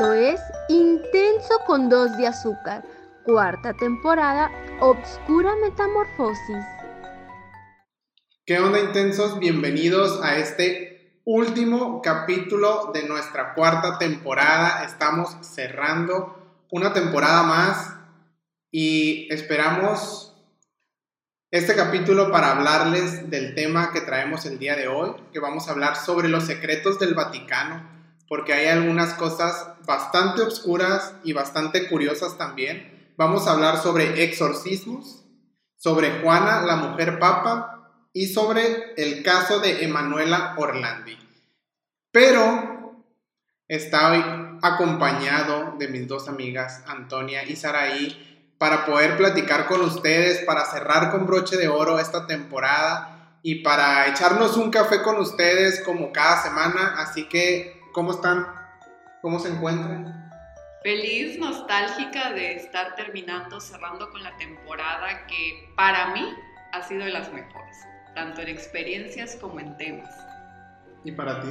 [0.00, 2.82] Esto es Intenso con dos de azúcar,
[3.22, 4.50] cuarta temporada,
[4.80, 6.64] Obscura Metamorfosis.
[8.46, 9.38] ¿Qué onda intensos?
[9.38, 14.84] Bienvenidos a este último capítulo de nuestra cuarta temporada.
[14.86, 17.94] Estamos cerrando una temporada más
[18.70, 20.34] y esperamos
[21.50, 25.72] este capítulo para hablarles del tema que traemos el día de hoy, que vamos a
[25.72, 27.99] hablar sobre los secretos del Vaticano
[28.30, 33.12] porque hay algunas cosas bastante oscuras y bastante curiosas también.
[33.16, 35.24] Vamos a hablar sobre exorcismos,
[35.76, 41.18] sobre Juana, la mujer papa, y sobre el caso de Emanuela Orlandi.
[42.12, 43.02] Pero
[43.66, 44.24] estoy
[44.62, 51.10] acompañado de mis dos amigas, Antonia y Saraí, para poder platicar con ustedes, para cerrar
[51.10, 56.40] con broche de oro esta temporada y para echarnos un café con ustedes como cada
[56.40, 56.94] semana.
[56.98, 58.46] Así que ¿Cómo están?
[59.20, 60.30] ¿Cómo se encuentran?
[60.84, 66.24] Feliz, nostálgica de estar terminando, cerrando con la temporada que para mí
[66.72, 67.76] ha sido de las mejores,
[68.14, 70.08] tanto en experiencias como en temas.
[71.02, 71.48] ¿Y para ti?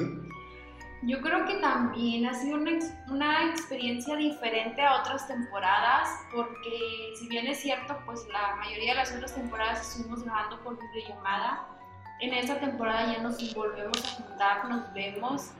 [1.03, 2.71] Yo creo que también ha sido una,
[3.09, 8.99] una, experiencia diferente a otras temporadas, porque si bien es cierto, pues la mayoría de
[8.99, 11.67] las otras temporadas estuvimos grabando por videollamada,
[12.21, 15.51] en esta temporada ya nos volvemos a juntar, nos vemos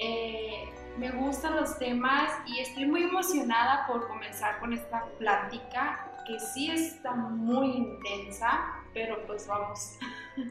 [0.00, 6.38] eh, me gustan los temas y estoy muy emocionada por comenzar con esta plática que
[6.38, 8.60] sí está muy intensa,
[8.94, 9.98] pero pues vamos.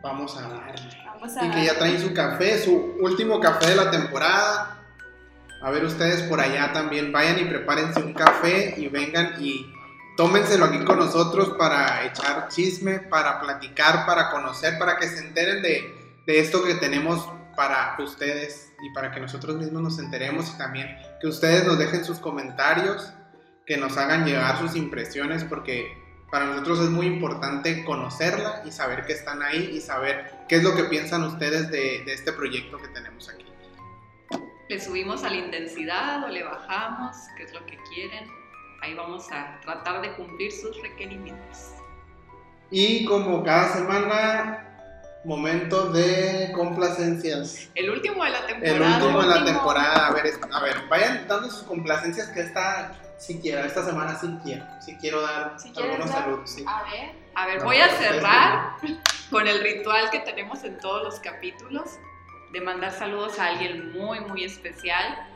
[0.00, 0.80] Vamos a darle.
[1.42, 4.78] y que ya traen su café, su último café de la temporada.
[5.60, 9.66] A ver ustedes por allá también, vayan y prepárense un café y vengan y
[10.16, 15.62] tómenselo aquí con nosotros para echar chisme, para platicar, para conocer, para que se enteren
[15.62, 20.58] de, de esto que tenemos para ustedes y para que nosotros mismos nos enteremos y
[20.58, 23.12] también que ustedes nos dejen sus comentarios,
[23.66, 25.96] que nos hagan llegar sus impresiones, porque
[26.30, 30.62] para nosotros es muy importante conocerla y saber que están ahí y saber qué es
[30.62, 33.44] lo que piensan ustedes de, de este proyecto que tenemos aquí.
[34.68, 37.16] ¿Le subimos a la intensidad o le bajamos?
[37.36, 38.28] ¿Qué es lo que quieren?
[38.82, 41.72] Ahí vamos a tratar de cumplir sus requerimientos.
[42.70, 44.67] Y como cada semana
[45.28, 47.68] momento de complacencias.
[47.74, 48.76] El último de la temporada.
[48.76, 50.06] El último de la temporada.
[50.06, 54.26] A ver, a ver, vayan dando sus complacencias que esta, si quiero, esta semana sí
[54.42, 56.56] quiero, sí quiero dar algunos saludos.
[56.66, 57.10] A ver.
[57.34, 58.76] A ver, voy a cerrar
[59.30, 61.98] con el ritual que tenemos en todos los capítulos
[62.52, 65.28] de mandar saludos a alguien muy, muy especial.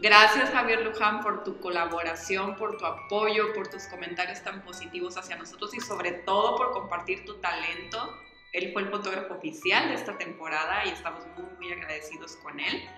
[0.00, 5.36] Gracias Javier Luján por tu colaboración, por tu apoyo, por tus comentarios tan positivos hacia
[5.36, 8.12] nosotros y sobre todo por compartir tu talento
[8.52, 12.88] él fue el fotógrafo oficial de esta temporada y estamos muy, muy agradecidos con él.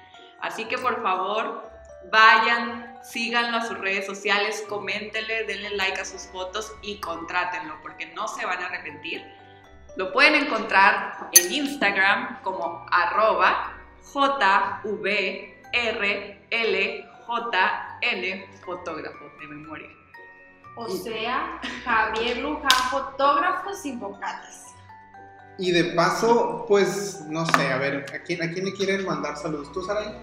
[0.41, 1.71] Así que por favor,
[2.11, 8.07] vayan, síganlo a sus redes sociales, coméntenle, denle like a sus fotos y contrátenlo porque
[8.07, 9.25] no se van a arrepentir.
[9.97, 13.73] Lo pueden encontrar en Instagram como arroba
[14.13, 14.85] JVRLJN
[18.65, 19.89] fotógrafo de memoria.
[20.77, 24.64] O sea, Javier Luján, fotógrafo sin vocales.
[25.59, 29.37] Y de paso, pues, no sé, a ver, ¿a quién, a quién le quieren mandar
[29.37, 29.71] saludos?
[29.73, 30.15] ¿Tú, Saray?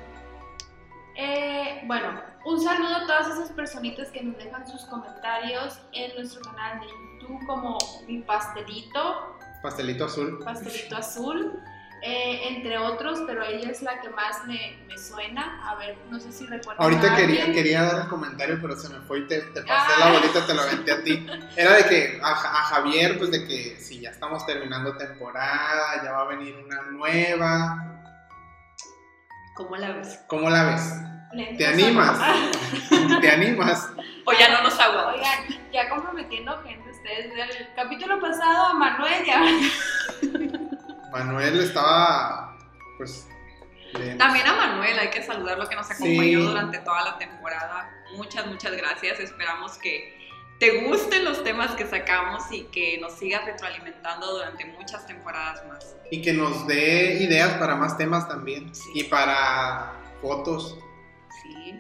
[1.15, 6.41] Eh, bueno, un saludo a todas esas personitas que nos dejan sus comentarios en nuestro
[6.41, 7.77] canal de YouTube como
[8.07, 9.37] Mi Pastelito.
[9.61, 10.39] Pastelito Azul.
[10.43, 11.61] Pastelito Azul.
[12.03, 15.61] Eh, entre otros, pero ella es la que más me, me suena.
[15.69, 16.83] A ver, no sé si recuerdas.
[16.83, 20.07] Ahorita quería, quería dar el comentario, pero se me fue y te, te pasé la
[20.07, 20.13] ah.
[20.13, 21.27] bolita, te la aventé a ti.
[21.55, 26.11] Era de que a, a, Javier, pues de que si ya estamos terminando temporada, ya
[26.11, 28.01] va a venir una nueva.
[29.55, 30.19] ¿Cómo la ves?
[30.27, 30.93] ¿Cómo la ves?
[31.57, 32.19] ¿Te animas?
[33.21, 33.89] ¿Te animas?
[34.25, 35.15] O ya no nos aguantas.
[35.15, 37.31] Oigan, ya comprometiendo gente, ustedes.
[37.59, 39.43] El capítulo pasado, Manuel ya.
[41.11, 42.57] Manuel estaba,
[42.97, 43.27] pues...
[44.17, 47.91] También a Manuel hay que saludarlo que nos acompañó durante toda la temporada.
[48.15, 49.19] Muchas, muchas gracias.
[49.19, 50.17] Esperamos que
[50.61, 55.95] te gusten los temas que sacamos y que nos sigas retroalimentando durante muchas temporadas más.
[56.09, 58.71] Y que nos dé ideas para más temas también.
[58.93, 59.91] Y para
[60.21, 60.77] fotos.
[61.43, 61.77] Sí.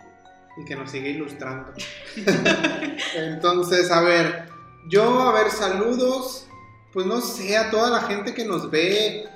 [0.57, 1.71] Y que nos siga ilustrando.
[3.15, 4.49] Entonces, a ver,
[4.89, 6.49] yo, a ver, saludos
[6.93, 9.27] pues no sé, a toda la gente que nos ve,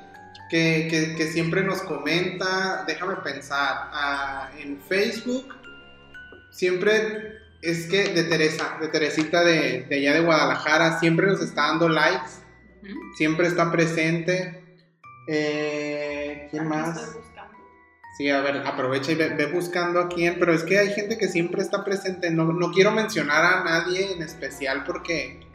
[0.49, 5.55] que, siempre nos comenta, déjame pensar, en Facebook,
[6.51, 11.89] siempre es que de Teresa, de Teresita de, allá de Guadalajara, siempre nos está dando
[11.89, 12.31] likes,
[13.17, 14.61] siempre está presente.
[15.27, 17.17] Eh, ¿Quién más?
[18.17, 21.17] Sí, a ver, aprovecha y ve, ve buscando a quién, pero es que hay gente
[21.17, 22.29] que siempre está presente.
[22.29, 25.45] No, no quiero mencionar a nadie en especial porque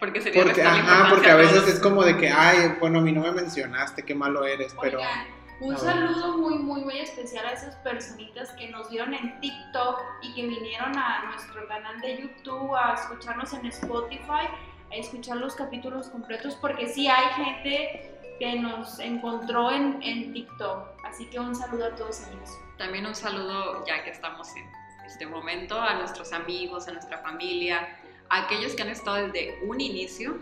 [0.00, 3.12] Porque sería Porque, ajá, porque a veces es como de que, ay, bueno, a mí
[3.12, 4.98] no me mencionaste, qué malo eres, pero...
[4.98, 5.26] Oigan,
[5.60, 10.34] un saludo muy, muy, muy especial a esas personitas que nos vieron en TikTok y
[10.34, 14.48] que vinieron a nuestro canal de YouTube a escucharnos en Spotify,
[14.90, 20.88] a escuchar los capítulos completos, porque sí hay gente que nos encontró en, en TikTok.
[21.04, 22.58] Así que un saludo a todos ellos.
[22.78, 24.64] También un saludo, ya que estamos en
[25.04, 27.99] este momento, a nuestros amigos, a nuestra familia,
[28.30, 30.38] aquellos que han estado desde un inicio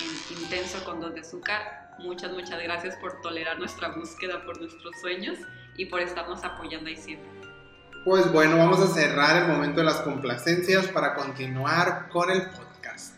[0.00, 1.94] en Intenso con Dos de Azúcar.
[1.98, 5.38] Muchas, muchas gracias por tolerar nuestra búsqueda por nuestros sueños
[5.76, 7.28] y por estarnos apoyando ahí siempre.
[8.04, 13.14] Pues bueno, vamos a cerrar el momento de las complacencias para continuar con el podcast.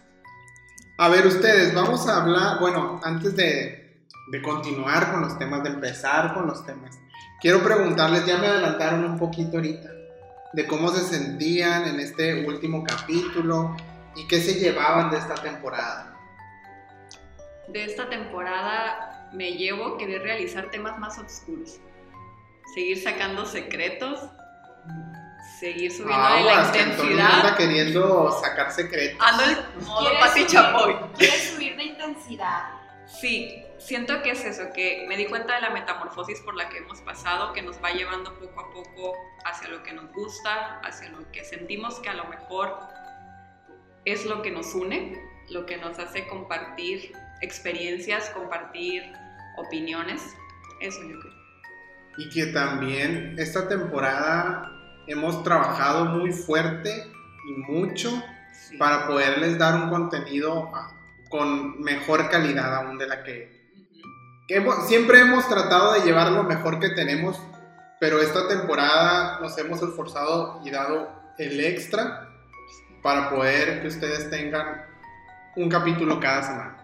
[0.99, 5.71] A ver, ustedes, vamos a hablar, bueno, antes de, de continuar con los temas, de
[5.71, 6.97] empezar con los temas,
[7.41, 9.91] quiero preguntarles, ya me adelantaron un poquito ahorita,
[10.53, 13.77] de cómo se sentían en este último capítulo
[14.17, 16.13] y qué se llevaban de esta temporada.
[17.69, 21.79] De esta temporada me llevo querer realizar temas más oscuros,
[22.75, 24.21] seguir sacando secretos,
[25.61, 27.57] seguir subiendo de la Antonio anda intensidad.
[27.57, 29.21] queriendo sacar secretos.
[29.21, 30.97] Ando en modo ¿Quieres Pati Chapoy.
[31.19, 32.71] ¿Quieres subir de intensidad?
[33.07, 36.79] Sí, siento que es eso, que me di cuenta de la metamorfosis por la que
[36.79, 39.13] hemos pasado, que nos va llevando poco a poco
[39.45, 42.77] hacia lo que nos gusta, hacia lo que sentimos que a lo mejor
[44.07, 45.21] es lo que nos une,
[45.51, 47.13] lo que nos hace compartir
[47.43, 49.03] experiencias, compartir
[49.59, 50.23] opiniones.
[50.81, 51.35] Eso yo creo.
[52.19, 54.73] Y que también esta temporada
[55.07, 57.05] hemos trabajado muy fuerte
[57.49, 58.11] y mucho
[58.53, 58.77] Sí.
[58.79, 60.71] para poderles dar un contenido
[61.29, 64.09] con mejor calidad aún de la que, Ujú.
[64.49, 67.39] que hemos- siempre hemos tratado de llevar lo mejor que tenemos,
[68.01, 72.26] pero esta temporada nos hemos esforzado y dado el extra
[73.07, 74.85] para poder que ustedes tengan
[75.55, 76.77] un capítulo cada semana.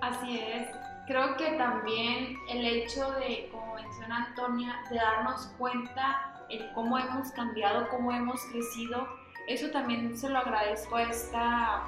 [0.00, 0.66] Así es.
[1.06, 7.30] Creo que también el hecho de, como menciona Antonia, de darnos cuenta en cómo hemos
[7.32, 9.06] cambiado, cómo hemos crecido,
[9.46, 11.82] eso también se lo agradezco a esta,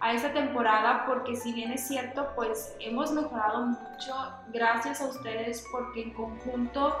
[0.00, 4.14] a esta temporada porque si bien es cierto, pues hemos mejorado mucho
[4.48, 6.96] gracias a ustedes porque en conjunto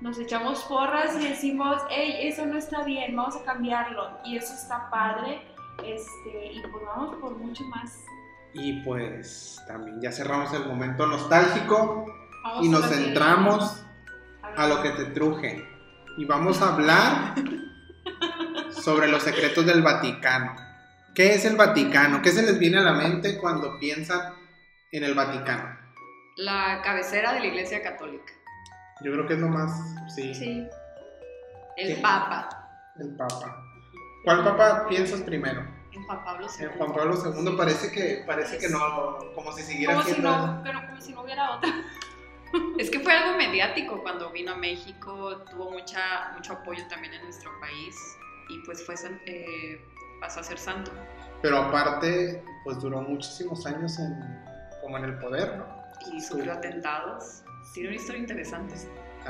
[0.00, 4.54] nos echamos porras y decimos, hey, eso no está bien, vamos a cambiarlo y eso
[4.54, 5.42] está padre.
[5.84, 8.04] Este, y pues vamos por mucho más.
[8.52, 12.04] Y pues también ya cerramos el momento nostálgico
[12.42, 13.74] Vamos y a nos centramos
[14.42, 14.56] viene.
[14.56, 15.64] a lo que te truje.
[16.18, 17.34] Y vamos a hablar
[18.70, 20.56] sobre los secretos del Vaticano.
[21.14, 22.20] ¿Qué es el Vaticano?
[22.22, 24.34] ¿Qué se les viene a la mente cuando piensan
[24.90, 25.78] en el Vaticano?
[26.36, 28.32] La cabecera de la Iglesia Católica,
[29.02, 29.70] Yo creo que es lo más,
[30.14, 30.68] sí, Sí.
[31.76, 32.02] el Sí.
[32.02, 32.48] Papa,
[32.98, 33.64] el Papa.
[34.24, 35.62] ¿Cuál Papa piensas primero?
[35.92, 36.64] en Juan Pablo II.
[36.66, 40.30] En Juan Pablo II parece que parece que no, como si siguiera Como si, siendo.
[40.46, 41.70] no, pero como si no hubiera otra.
[42.78, 47.22] Es que fue algo mediático cuando vino a México, tuvo mucha, mucho apoyo también en
[47.22, 47.94] nuestro país
[48.48, 48.96] y pues fue,
[49.26, 49.80] eh,
[50.20, 50.90] pasó a ser santo.
[51.42, 54.44] Pero aparte, pues duró muchísimos años en,
[54.80, 55.66] como en el poder, ¿no?
[56.12, 57.44] Y sufrió atentados.
[57.74, 58.74] Tiene una historia interesante.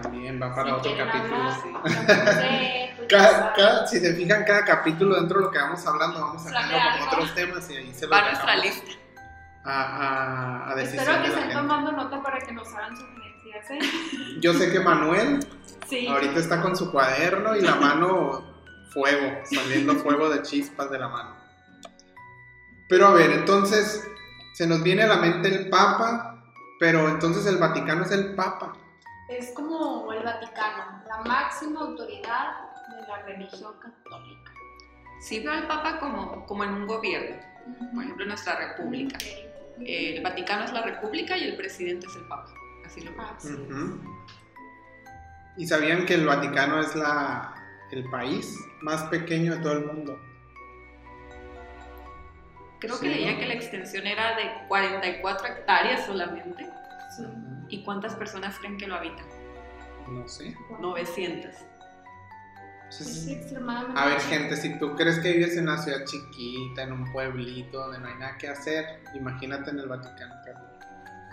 [0.01, 1.37] También va para Si otro capítulo.
[1.37, 1.69] hablar, sí.
[3.01, 6.43] ya Cada- cada- si se fijan, cada capítulo dentro de lo que vamos hablando, vamos
[6.43, 8.91] sacando como otros temas y ahí se lo Va a nuestra lista.
[9.65, 9.83] a,
[10.67, 11.55] a, a decisión Espero que de la estén gente.
[11.69, 13.79] tomando nota para que nos hagan sugerencias, ¿eh?
[14.41, 15.41] Yo sé que Manuel
[15.89, 16.07] Sí.
[16.07, 18.45] ahorita está con su cuaderno y la mano
[18.93, 21.35] fuego, saliendo fuego de chispas de la mano.
[22.89, 24.07] Pero a ver, entonces
[24.55, 26.30] se nos viene a la mente el Papa,
[26.81, 28.73] pero entonces el Vaticano es el Papa.
[29.29, 32.55] Es como el Vaticano, la máxima autoridad
[32.89, 34.53] de la religión católica.
[35.21, 37.37] Sí veo al Papa como, como en un gobierno,
[37.95, 39.19] por ejemplo en nuestra república.
[39.81, 42.51] Eh, el Vaticano es la república y el presidente es el Papa.
[42.87, 43.21] Así lo veo.
[43.21, 43.55] Ah, sí.
[45.59, 47.55] ¿Y sabían que el Vaticano es la,
[47.91, 50.19] el país más pequeño de todo el mundo?
[52.81, 53.39] Creo Sí, que leía ¿no?
[53.39, 56.67] que la extensión era de 44 hectáreas solamente.
[57.17, 57.25] Sí.
[57.69, 59.27] ¿Y cuántas personas creen que lo habitan?
[60.09, 60.57] No sé.
[60.81, 61.55] 900.
[62.89, 64.01] Es extremadamente.
[64.01, 67.79] a ver, gente, si tú crees que vives en una ciudad chiquita, en un pueblito
[67.79, 70.35] donde no hay nada que hacer, imagínate en el Vaticano.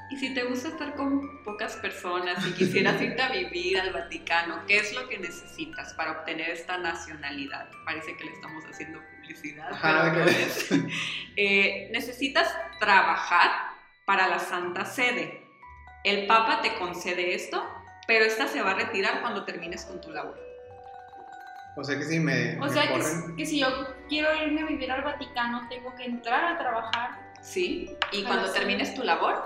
[0.10, 4.66] Y si te gusta estar con pocas personas y quisieras irte a vivir al Vaticano,
[4.68, 7.68] ¿qué es lo que necesitas para obtener esta nacionalidad?
[7.86, 9.00] Parece que le estamos haciendo
[9.72, 10.70] Ajá, pero no es.
[11.40, 13.52] Eh, necesitas trabajar
[14.06, 15.44] para la Santa Sede.
[16.04, 17.64] El Papa te concede esto
[18.08, 20.40] pero esta se va a retirar cuando termines con tu labor.
[21.76, 23.68] O sea que si me, O me sea, que, corren, que si yo
[24.08, 27.34] quiero irme a vivir al Vaticano, tengo que entrar a trabajar.
[27.42, 27.96] ¿Sí?
[28.12, 29.44] Y cuando termines tu labor,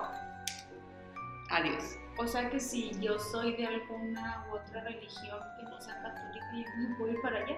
[1.50, 1.84] adiós.
[2.18, 6.46] O sea, que si yo soy de alguna u otra religión que no sea católica,
[6.54, 7.58] yo no puedo ir para allá.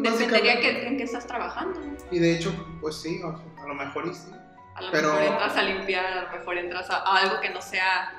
[0.00, 1.80] Pues, Dependería que, en qué estás trabajando.
[2.10, 4.30] Y de hecho, pues sí, o sea, a lo mejor y sí.
[4.74, 7.50] A lo Pero- mejor entras a limpiar, a lo mejor entras a, a algo que
[7.50, 8.12] no sea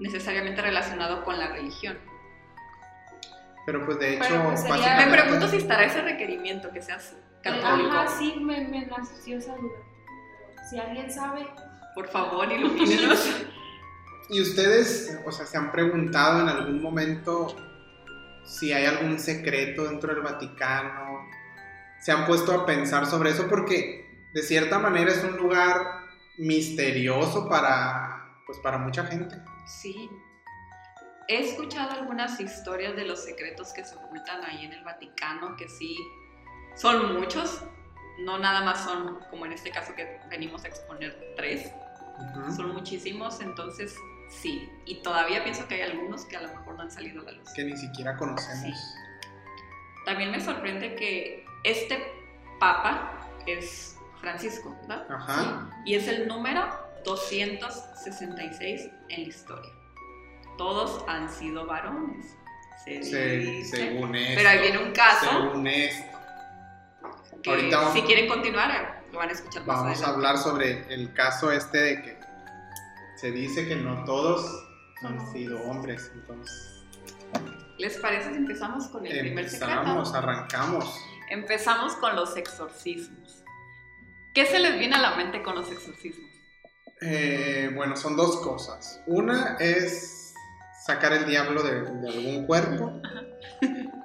[0.00, 1.98] necesariamente relacionado con la religión.
[3.64, 7.14] Pero pues de hecho, Pero, pues, sería- Me pregunto si estará ese requerimiento que seas
[7.42, 7.90] católico.
[7.90, 9.78] Ajá, sí, me, me nació esa duda.
[10.68, 11.46] Si alguien sabe,
[11.94, 13.28] Por favor, ilumínenos.
[14.30, 17.54] ¿Y ustedes, o sea, se han preguntado en algún momento
[18.44, 21.28] si hay algún secreto dentro del Vaticano?
[22.00, 23.48] ¿Se han puesto a pensar sobre eso?
[23.48, 26.02] Porque de cierta manera es un lugar
[26.38, 29.36] misterioso para, pues, para mucha gente.
[29.66, 30.10] Sí.
[31.28, 35.68] He escuchado algunas historias de los secretos que se ocultan ahí en el Vaticano, que
[35.68, 35.96] sí,
[36.74, 37.62] son muchos.
[38.24, 41.70] No nada más son, como en este caso que venimos a exponer, tres.
[42.54, 43.96] Son muchísimos, entonces
[44.40, 44.70] sí.
[44.84, 47.32] Y todavía pienso que hay algunos que a lo mejor no han salido a la
[47.32, 47.48] luz.
[47.54, 48.78] Que ni siquiera conocemos.
[50.04, 52.02] También me sorprende que este
[52.58, 55.06] papa es Francisco, ¿verdad?
[55.10, 55.70] Ajá.
[55.84, 56.66] Y es el número
[57.04, 59.72] 266 en la historia.
[60.58, 62.36] Todos han sido varones.
[62.84, 63.02] Se
[63.64, 64.34] según esto.
[64.36, 66.18] Pero ahí viene un caso Según esto.
[67.42, 70.14] que ahorita vamos- si quieren continuar lo van a escuchar más Vamos a adelante.
[70.14, 72.21] hablar sobre el caso este de que
[73.22, 74.44] se dice que no todos
[75.04, 76.10] han sido hombres.
[76.12, 76.84] Entonces,
[77.78, 80.26] ¿Les parece si empezamos con el primer empezamos, secreto?
[80.26, 81.00] arrancamos.
[81.30, 83.44] Empezamos con los exorcismos.
[84.34, 86.30] ¿Qué se les viene a la mente con los exorcismos?
[87.00, 89.00] Eh, bueno, son dos cosas.
[89.06, 90.34] Una es
[90.84, 93.00] sacar el diablo de, de algún cuerpo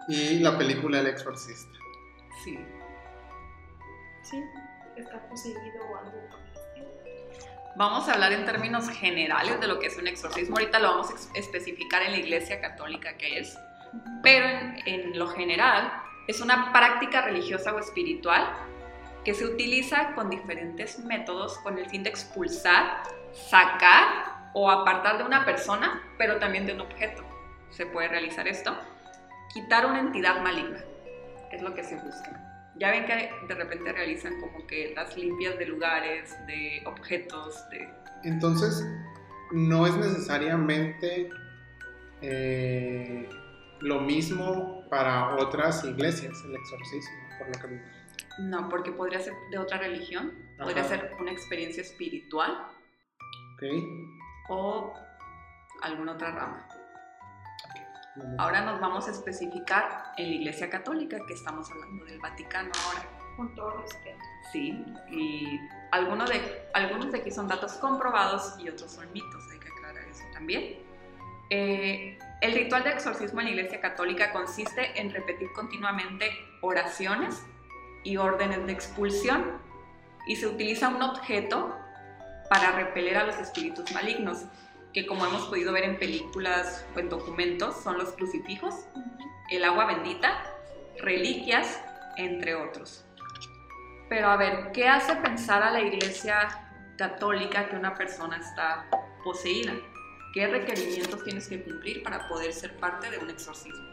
[0.09, 1.77] y la película El Exorcista.
[2.43, 2.59] Sí.
[4.21, 4.43] sí,
[4.95, 5.57] está poseído
[5.91, 6.46] o algo.
[7.77, 10.57] Vamos a hablar en términos generales de lo que es un exorcismo.
[10.57, 13.55] Ahorita lo vamos a especificar en la iglesia católica que es.
[14.23, 15.93] Pero en, en lo general
[16.27, 18.51] es una práctica religiosa o espiritual
[19.23, 25.25] que se utiliza con diferentes métodos con el fin de expulsar, sacar o apartar de
[25.25, 27.23] una persona, pero también de un objeto.
[27.69, 28.75] Se puede realizar esto.
[29.53, 30.83] Quitar una entidad maligna
[31.51, 32.56] es lo que se busca.
[32.79, 37.89] Ya ven que de repente realizan como que las limpias de lugares, de objetos, de...
[38.23, 38.85] Entonces,
[39.51, 41.29] no es necesariamente
[42.21, 43.27] eh,
[43.79, 47.81] lo mismo para otras iglesias, el exorcismo, por lo que me
[48.49, 50.89] No, porque podría ser de otra religión, podría Ajá.
[50.89, 52.67] ser una experiencia espiritual
[53.55, 53.63] Ok.
[54.49, 54.93] o
[55.81, 56.67] alguna otra rama.
[58.39, 63.07] Ahora nos vamos a especificar en la Iglesia Católica, que estamos hablando del Vaticano ahora.
[63.35, 64.17] Con todo respeto.
[64.51, 65.59] Sí, y
[65.91, 66.41] algunos de,
[66.73, 70.79] algunos de aquí son datos comprobados y otros son mitos, hay que aclarar eso también.
[71.49, 76.31] Eh, el ritual de exorcismo en la Iglesia Católica consiste en repetir continuamente
[76.61, 77.43] oraciones
[78.03, 79.45] y órdenes de expulsión
[80.27, 81.75] y se utiliza un objeto
[82.49, 84.45] para repeler a los espíritus malignos,
[84.93, 88.87] que como hemos podido ver en películas o en documentos son los crucifijos,
[89.49, 90.43] el agua bendita,
[90.99, 91.81] reliquias,
[92.17, 93.05] entre otros.
[94.09, 96.47] Pero a ver, ¿qué hace pensar a la iglesia
[96.97, 98.89] católica que una persona está
[99.23, 99.73] poseída?
[100.33, 103.85] ¿Qué requerimientos tienes que cumplir para poder ser parte de un exorcismo?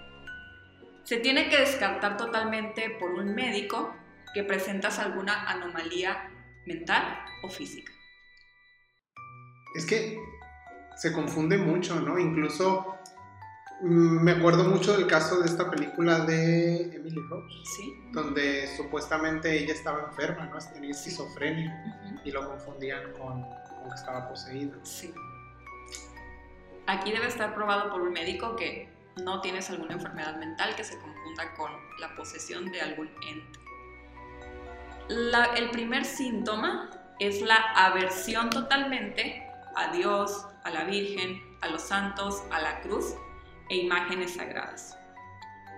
[1.05, 3.95] Se tiene que descartar totalmente por un médico
[4.33, 6.31] que presentas alguna anomalía
[6.67, 7.93] mental o física.
[9.75, 10.19] Es que
[10.97, 12.19] se confunde mucho, ¿no?
[12.19, 12.94] Incluso
[13.81, 17.95] me acuerdo mucho del caso de esta película de Emily Rose, ¿Sí?
[18.13, 20.59] donde supuestamente ella estaba enferma, ¿no?
[20.73, 24.77] Tenía esquizofrenia y lo confundían con, con que estaba poseída.
[24.85, 25.13] Sí.
[26.87, 28.89] Aquí debe estar probado por un médico que
[29.23, 33.59] no tienes alguna enfermedad mental que se confunda con la posesión de algún ente.
[35.09, 41.83] La- el primer síntoma es la aversión totalmente a Dios, a la Virgen, a los
[41.83, 43.15] santos, a la cruz
[43.69, 44.97] e imágenes sagradas.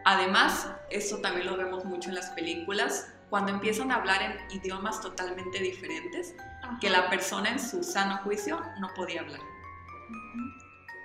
[0.04, 5.00] Además, esto también lo vemos mucho en las películas, cuando empiezan a hablar en idiomas
[5.00, 6.34] totalmente diferentes
[6.80, 9.40] que la persona en su sano juicio no podía hablar.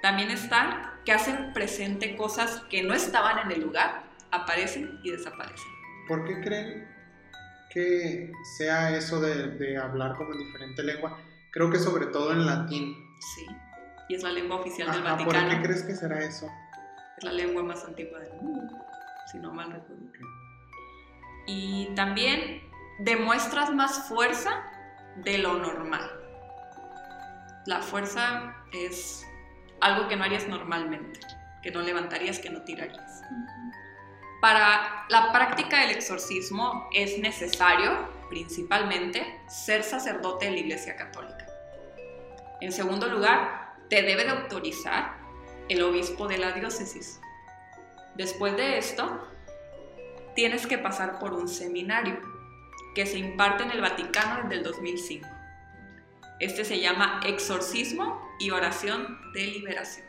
[0.02, 5.68] También está que hacen presente cosas que no estaban en el lugar, aparecen y desaparecen.
[6.08, 6.88] ¿Por qué creen
[7.72, 11.20] que sea eso de, de hablar como en diferente lengua?
[11.52, 12.96] Creo que sobre todo en latín.
[13.36, 13.46] Sí.
[14.10, 15.50] y es la lengua oficial del Ajá, ¿Por Vaticano.
[15.62, 16.50] qué crees que será eso?
[17.22, 18.76] La lengua más antigua del mundo,
[19.32, 20.06] si no mal recuerdo.
[21.46, 22.62] Y también
[23.00, 24.64] demuestras más fuerza
[25.18, 26.10] de lo normal.
[27.66, 29.28] La fuerza es
[29.82, 31.20] algo que no harías normalmente,
[31.62, 33.22] que no levantarías, que no tirarías.
[34.42, 41.46] Para la práctica del exorcismo es necesario, principalmente, ser sacerdote de la Iglesia Católica.
[42.62, 45.21] En segundo lugar, te debe de autorizar
[45.72, 47.20] el obispo de la diócesis.
[48.16, 49.26] Después de esto,
[50.36, 52.20] tienes que pasar por un seminario
[52.94, 55.28] que se imparte en el Vaticano desde el 2005.
[56.40, 60.06] Este se llama Exorcismo y Oración de Liberación.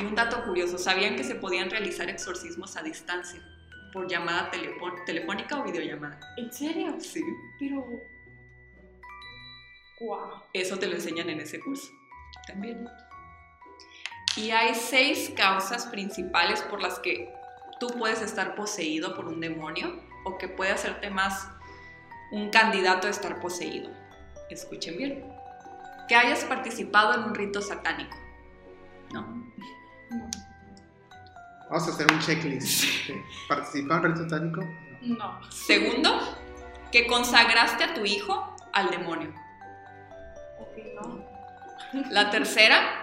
[0.00, 3.42] Y un dato curioso, ¿sabían que se podían realizar exorcismos a distancia
[3.92, 6.20] por llamada telefón- telefónica o videollamada?
[6.36, 6.94] ¿En serio?
[7.00, 7.24] Sí.
[7.58, 7.84] Pero.
[10.00, 10.42] ¡Wow!
[10.52, 11.90] Eso te lo enseñan en ese curso
[12.46, 12.86] también.
[14.36, 17.34] Y hay seis causas principales por las que
[17.78, 21.48] tú puedes estar poseído por un demonio o que puede hacerte más
[22.30, 23.90] un candidato a estar poseído.
[24.50, 25.24] Escuchen bien.
[26.08, 28.16] Que hayas participado en un rito satánico.
[29.12, 29.22] No.
[30.10, 30.30] No.
[31.68, 33.10] Vamos a hacer un checklist.
[33.48, 34.60] ¿Participa en reto satánico?
[35.02, 35.40] No.
[35.40, 35.50] No.
[35.50, 36.36] Segundo,
[36.92, 39.32] que consagraste a tu hijo al demonio.
[40.60, 41.24] Ok, no.
[42.10, 42.99] La tercera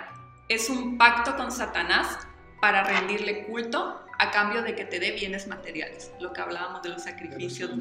[0.49, 2.27] es un pacto con Satanás
[2.61, 6.89] para rendirle culto a cambio de que te dé bienes materiales, lo que hablábamos de
[6.89, 7.71] los sacrificios.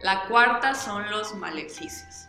[0.00, 2.28] La cuarta son los maleficios.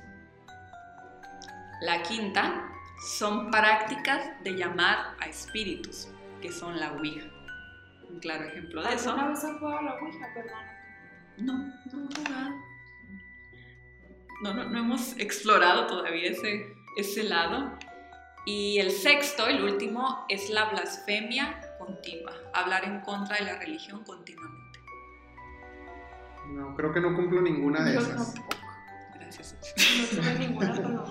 [1.81, 2.71] La quinta
[3.17, 6.07] son prácticas de llamar a espíritus,
[6.41, 7.27] que son la Ouija.
[8.09, 9.11] Un claro ejemplo de eso.
[9.11, 10.77] ¿Alguna vez has jugado a la Ouija, perdón?
[11.37, 11.53] No,
[11.93, 12.67] no.
[14.41, 17.77] No, no, no hemos explorado todavía ese, ese lado.
[18.47, 24.05] Y el sexto, el último, es la blasfemia continua, hablar en contra de la religión
[24.05, 24.79] continuamente.
[26.53, 28.33] No, creo que no cumplo ninguna de Yo esas.
[28.33, 28.55] tampoco.
[29.15, 29.53] Gracias.
[30.15, 31.03] No ninguna.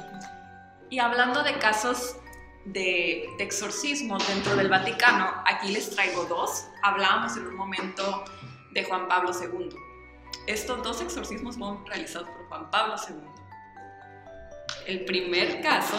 [0.88, 2.16] Y hablando de casos
[2.64, 6.66] de, de exorcismo dentro del Vaticano, aquí les traigo dos.
[6.82, 8.24] Hablábamos en un momento
[8.72, 9.76] de Juan Pablo II.
[10.46, 13.16] Estos dos exorcismos fueron realizados por Juan Pablo II.
[14.86, 15.98] El primer caso,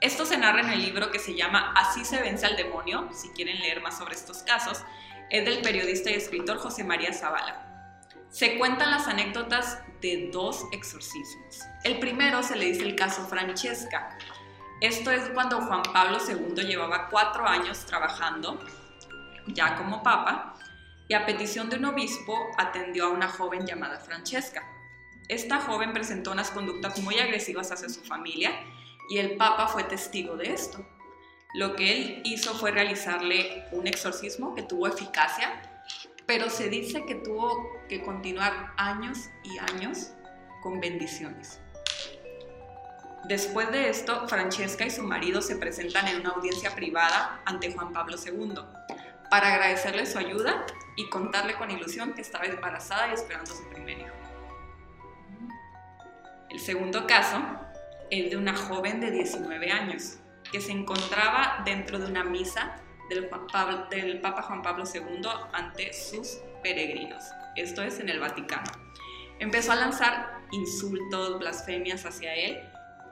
[0.00, 3.28] esto se narra en el libro que se llama Así se vence al demonio, si
[3.30, 4.82] quieren leer más sobre estos casos,
[5.28, 8.00] es del periodista y escritor José María Zavala.
[8.30, 11.60] Se cuentan las anécdotas de dos exorcismos.
[11.84, 14.16] El primero se le dice el caso Francesca.
[14.80, 18.58] Esto es cuando Juan Pablo II llevaba cuatro años trabajando
[19.48, 20.54] ya como papa
[21.08, 24.62] y a petición de un obispo atendió a una joven llamada Francesca.
[25.28, 28.52] Esta joven presentó unas conductas muy agresivas hacia su familia
[29.10, 30.86] y el papa fue testigo de esto.
[31.54, 35.60] Lo que él hizo fue realizarle un exorcismo que tuvo eficacia,
[36.26, 40.12] pero se dice que tuvo que continuar años y años
[40.62, 41.60] con bendiciones.
[43.24, 47.92] Después de esto, Francesca y su marido se presentan en una audiencia privada ante Juan
[47.92, 48.60] Pablo II
[49.28, 53.98] para agradecerle su ayuda y contarle con ilusión que estaba embarazada y esperando su primer
[53.98, 54.14] hijo.
[56.48, 57.40] El segundo caso
[58.10, 60.18] es de una joven de 19 años
[60.50, 62.76] que se encontraba dentro de una misa
[63.08, 63.28] del,
[64.20, 67.24] Papa Juan Pablo II ante sus peregrinos.
[67.56, 68.70] Esto es en el Vaticano.
[69.38, 72.60] Empezó a lanzar insultos, blasfemias hacia él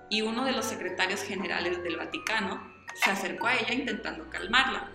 [0.09, 4.91] y uno de los secretarios generales del Vaticano se acercó a ella intentando calmarla.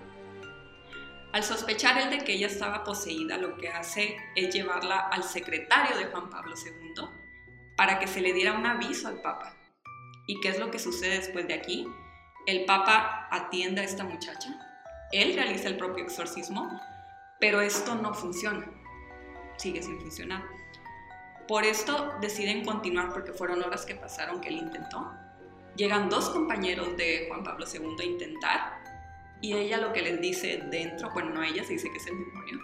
[1.32, 5.98] Al sospechar él de que ella estaba poseída, lo que hace es llevarla al secretario
[5.98, 7.06] de Juan Pablo II
[7.76, 9.56] para que se le diera un aviso al Papa.
[10.26, 11.88] ¿Y qué es lo que sucede después de aquí?
[12.46, 14.50] El Papa atiende a esta muchacha,
[15.12, 16.80] él realiza el propio exorcismo,
[17.40, 18.70] pero esto no funciona,
[19.58, 20.44] sigue sin funcionar.
[21.48, 25.12] Por esto deciden continuar porque fueron horas que pasaron que él intentó.
[25.76, 28.84] Llegan dos compañeros de Juan Pablo II a intentar
[29.42, 32.18] y ella lo que les dice dentro, bueno, no ella, se dice que es el
[32.18, 32.60] demonio,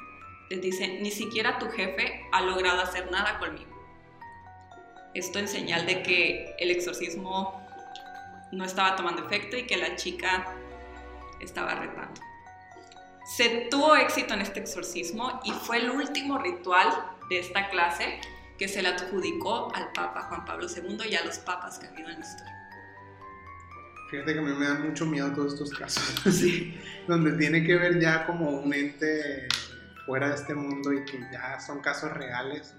[0.49, 3.78] les dice, ni siquiera tu jefe ha logrado hacer nada conmigo.
[5.13, 7.65] Esto en señal de que el exorcismo
[8.51, 10.55] no estaba tomando efecto y que la chica
[11.39, 12.21] estaba retando.
[13.37, 16.87] Se tuvo éxito en este exorcismo y fue el último ritual
[17.29, 18.19] de esta clase
[18.57, 21.89] que se le adjudicó al Papa Juan Pablo II y a los papas que ha
[21.89, 22.55] habido en la historia.
[24.09, 26.03] Fíjate que a mí me dan mucho miedo todos estos casos.
[27.07, 29.47] Donde tiene que ver ya como un ente
[30.05, 32.73] fuera de este mundo y que ya son casos reales.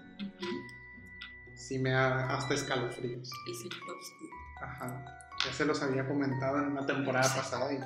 [1.60, 3.30] Sí me da hasta escalofríos.
[3.46, 4.30] El Oscuro.
[4.62, 5.28] Ajá.
[5.44, 7.78] Ya se los había comentado en una temporada pasada y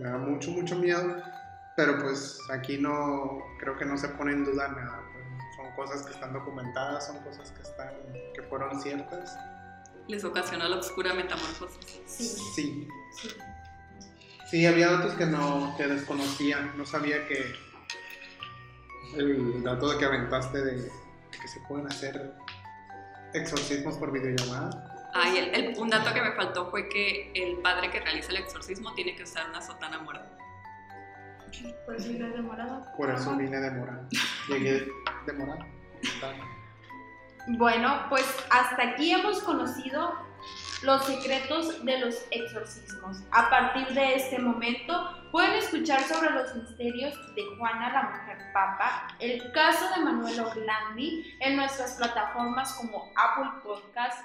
[0.00, 1.16] me da mucho, mucho miedo.
[1.76, 5.02] Pero pues aquí no, creo que no se pone en duda nada.
[5.12, 7.90] pues, son cosas que están documentadas, son cosas que, están,
[8.34, 9.36] que fueron ciertas.
[10.06, 12.00] Les ocasionó la oscura metamorfosis.
[12.06, 13.28] Sí, Sí, sí.
[14.50, 16.60] sí, había datos que no, que desconocía.
[16.76, 17.54] No sabía que
[19.16, 20.90] el dato de que aventaste de, de
[21.30, 22.34] que se pueden hacer
[23.34, 25.10] exorcismos por videollamada.
[25.14, 28.30] Ah, y el- el- un dato que me faltó fue que el padre que realiza
[28.30, 30.36] el exorcismo tiene que usar una sotana morada.
[31.86, 32.92] Por eso irás demorada.
[32.96, 34.06] Por eso vine demorado.
[34.48, 34.86] Llegué
[35.26, 35.64] demorado.
[37.48, 40.12] Bueno, pues hasta aquí hemos conocido
[40.82, 43.18] los secretos de los exorcismos.
[43.32, 44.92] A partir de este momento
[45.32, 51.36] pueden escuchar sobre los misterios de Juana la Mujer Papa, el caso de Manuel Orlandi
[51.40, 54.24] en nuestras plataformas como Apple Podcast,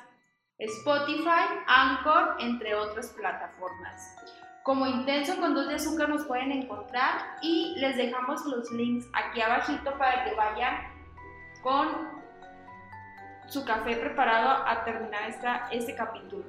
[0.60, 4.16] Spotify, Anchor, entre otras plataformas.
[4.64, 9.42] Como Intenso con dos de azúcar nos pueden encontrar y les dejamos los links aquí
[9.42, 10.78] abajito para que vayan
[11.62, 12.23] con
[13.54, 16.44] su café preparado a terminar esta, este capítulo.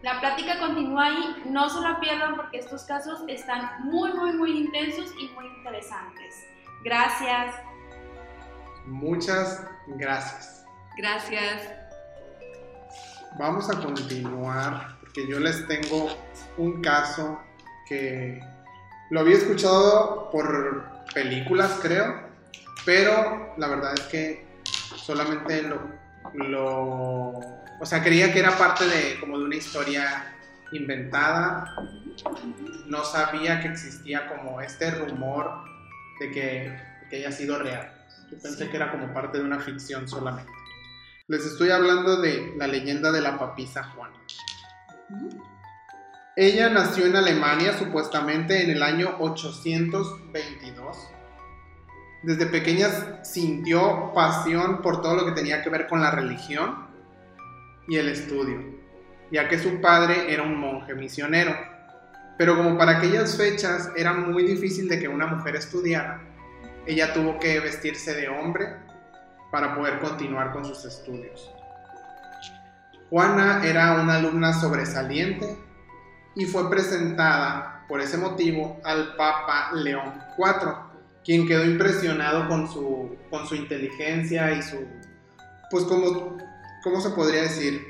[0.00, 4.58] La plática continúa ahí, no se la pierdan porque estos casos están muy, muy, muy
[4.58, 6.34] intensos y muy interesantes.
[6.82, 7.54] Gracias.
[8.86, 10.64] Muchas gracias.
[10.96, 11.70] Gracias.
[13.38, 16.08] Vamos a continuar porque yo les tengo
[16.56, 17.38] un caso
[17.86, 18.40] que
[19.10, 20.84] lo había escuchado por
[21.14, 22.22] películas, creo,
[22.84, 24.51] pero la verdad es que
[25.02, 25.88] solamente lo,
[26.34, 27.30] lo
[27.80, 30.34] o sea, creía que era parte de como de una historia
[30.72, 31.64] inventada.
[32.86, 35.50] No sabía que existía como este rumor
[36.20, 37.92] de que, que haya sido real.
[38.30, 38.70] Yo pensé Sí.
[38.70, 40.52] que era como parte de una ficción solamente.
[41.28, 44.16] Les estoy hablando de la leyenda de la papisa Juana.
[46.36, 50.96] Ella nació en Alemania supuestamente en el año 822.
[52.22, 56.86] Desde pequeña sintió pasión por todo lo que tenía que ver con la religión
[57.88, 58.60] y el estudio,
[59.32, 61.52] ya que su padre era un monje misionero.
[62.38, 66.22] Pero como para aquellas fechas era muy difícil de que una mujer estudiara,
[66.86, 68.68] ella tuvo que vestirse de hombre
[69.50, 71.52] para poder continuar con sus estudios.
[73.10, 75.58] Juana era una alumna sobresaliente
[76.34, 80.91] y fue presentada por ese motivo al Papa León IV,
[81.24, 84.76] quien quedó impresionado con su, con su inteligencia y su,
[85.70, 86.36] pues como,
[86.82, 87.86] ¿cómo se podría decir?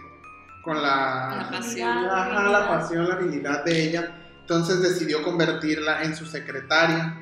[0.65, 1.89] Con la, La pasión.
[1.89, 4.17] Ajá, la pasión, la habilidad de ella.
[4.41, 7.17] Entonces decidió convertirla en su secretaria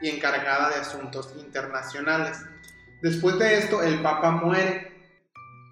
[0.00, 2.38] y encargada de asuntos internacionales.
[3.02, 4.92] Después de esto, el Papa muere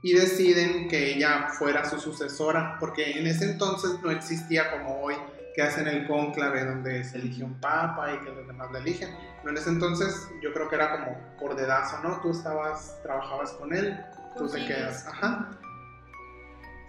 [0.02, 5.14] y deciden que ella fuera su sucesora, porque en ese entonces no existía como hoy,
[5.54, 9.10] que hacen el cónclave donde se elige un papa y que los demás la eligen.
[9.44, 12.20] No, en ese entonces yo creo que era como por dedazo, ¿no?
[12.20, 13.98] Tú estabas, trabajabas con él,
[14.36, 15.06] tú te quedas.
[15.06, 15.50] Ajá.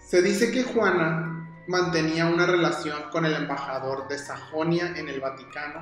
[0.08, 1.32] Se dice que Juana
[1.68, 5.80] mantenía una relación con el embajador de Sajonia en el Vaticano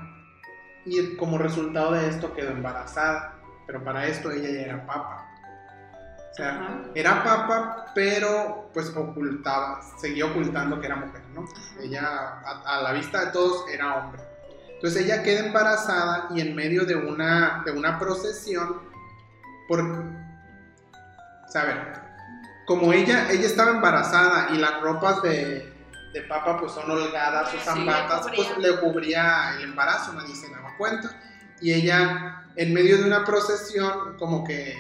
[0.85, 5.34] y como resultado de esto quedó embarazada, pero para esto ella ya era papa.
[6.35, 6.81] O sea, Ajá.
[6.97, 11.47] era papa, pero pues ocultaba, seguía ocultando que era mujer, ¿no?
[11.81, 12.03] Ella
[12.44, 14.20] a, a la vista de todos era hombre.
[14.75, 18.83] Entonces ella queda embarazada y en medio de una, de una procesión,
[19.68, 21.92] por, o sea, a ver,
[22.66, 25.73] como ella, ella estaba embarazada y las ropas de,
[26.12, 30.51] de papa pues son holgadas Sí, zambatas, le pues le cubría el embarazo, nadie se
[30.51, 31.11] daba cuenta.
[31.61, 34.77] Y ella en medio de una procesión como que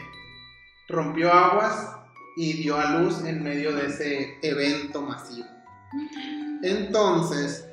[0.88, 1.96] rompió aguas
[2.36, 5.46] y dio a luz en medio de ese evento masivo.
[6.62, 7.68] Entonces,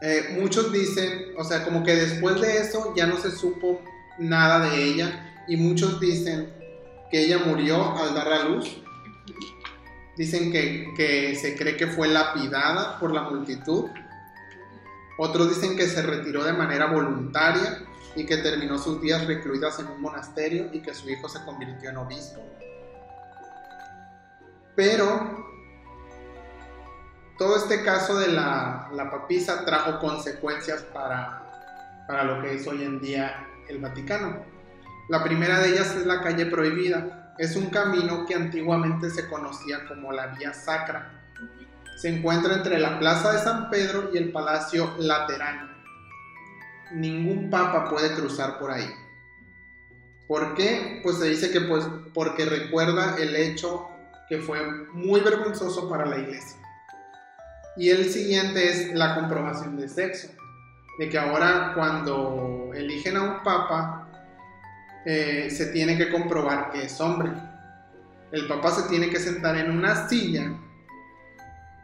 [0.00, 3.80] eh, muchos dicen, o sea, como que después de eso ya no se supo
[4.18, 6.52] nada de ella y muchos dicen
[7.10, 8.82] que ella murió al dar a luz.
[10.16, 13.86] Dicen que, que se cree que fue lapidada por la multitud.
[15.18, 17.84] Otros dicen que se retiró de manera voluntaria
[18.16, 21.90] y que terminó sus días recluidas en un monasterio y que su hijo se convirtió
[21.90, 22.40] en obispo.
[24.76, 25.44] Pero
[27.38, 32.82] todo este caso de la, la papisa trajo consecuencias para, para lo que es hoy
[32.82, 34.44] en día el Vaticano.
[35.08, 37.34] La primera de ellas es la calle prohibida.
[37.38, 41.10] Es un camino que antiguamente se conocía como la Vía Sacra.
[41.96, 45.73] Se encuentra entre la Plaza de San Pedro y el Palacio Laterano.
[46.92, 48.88] Ningún papa puede cruzar por ahí.
[50.26, 51.00] ¿Por qué?
[51.02, 53.88] Pues se dice que pues porque recuerda el hecho
[54.28, 54.58] que fue
[54.92, 56.56] muy vergonzoso para la iglesia.
[57.76, 60.28] Y el siguiente es la comprobación de sexo,
[60.98, 64.08] de que ahora cuando eligen a un papa,
[65.04, 67.32] eh, se tiene que comprobar que es hombre.
[68.32, 70.52] El papa se tiene que sentar en una silla.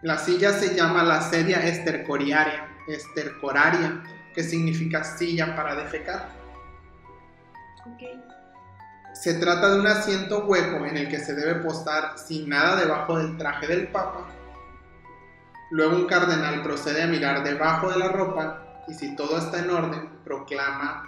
[0.02, 4.02] La silla se llama la sedia estercoriaria, estercoraria,
[4.34, 6.28] que significa silla para defecar.
[9.12, 13.18] Se trata de un asiento hueco en el que se debe postar sin nada debajo
[13.18, 14.26] del traje del papa.
[15.70, 19.70] Luego un cardenal procede a mirar debajo de la ropa y si todo está en
[19.70, 21.06] orden, proclama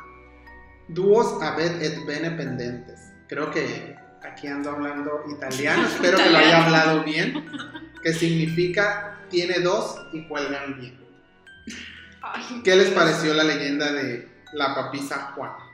[0.88, 3.12] Duos abed et bene pendentes.
[3.28, 7.44] Creo que aquí ando hablando italiano, espero que lo haya hablado bien,
[8.02, 11.02] que significa tiene dos y cuelgan bien.
[12.64, 15.72] ¿Qué les pareció la leyenda de la papisa Juana?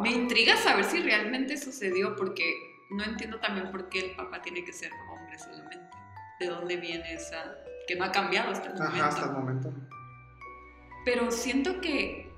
[0.00, 2.52] Me intriga saber si realmente sucedió, porque
[2.90, 5.80] no entiendo también por qué el Papa tiene que ser hombre solamente.
[6.40, 7.54] ¿De dónde viene esa?
[7.86, 8.96] Que no ha cambiado hasta el momento.
[8.96, 9.72] Ajá, hasta el momento.
[11.04, 12.32] Pero siento que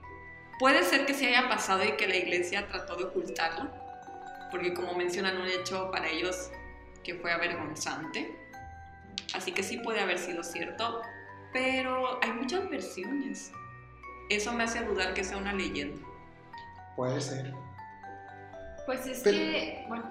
[0.58, 3.70] puede ser que se haya pasado y que la iglesia trató de ocultarlo,
[4.50, 6.50] porque como mencionan un hecho para ellos
[7.04, 8.36] que fue avergonzante.
[9.34, 11.02] Así que sí puede haber sido cierto,
[11.56, 13.50] pero hay muchas versiones.
[14.28, 16.06] Eso me hace dudar que sea una leyenda.
[16.96, 17.54] Puede ser.
[18.84, 20.04] Pues es que, bueno,